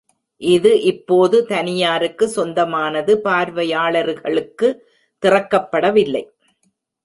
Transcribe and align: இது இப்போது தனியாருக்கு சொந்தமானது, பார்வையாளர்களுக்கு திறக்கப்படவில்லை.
இது 0.41 0.81
இப்போது 0.81 1.45
தனியாருக்கு 1.45 2.27
சொந்தமானது, 2.27 3.21
பார்வையாளர்களுக்கு 3.21 4.69
திறக்கப்படவில்லை. 5.23 6.23